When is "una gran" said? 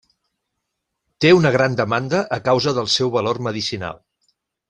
1.39-1.75